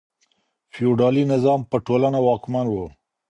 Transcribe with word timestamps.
فیوډالي 0.73 1.23
نظام 1.33 1.59
په 1.69 1.77
ټولنه 1.87 2.19
واکمن 2.27 2.65
و. 2.69 2.75